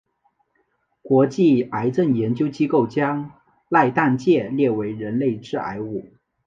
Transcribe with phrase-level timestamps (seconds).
[1.03, 3.31] 国际癌症研究机构将
[3.69, 6.09] 萘氮芥列为人类致癌物。